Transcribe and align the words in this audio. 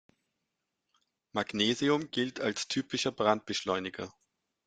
Magnesium 1.31 2.09
gilt 2.09 2.39
als 2.41 2.65
ein 2.65 2.69
typischer 2.69 3.11
Brandbeschleuniger. 3.11 4.11